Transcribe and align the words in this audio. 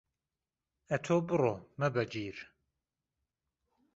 ئهتۆ 0.91 1.15
بڕو 1.27 1.53
مهبه 1.79 2.03
گیر 2.11 2.37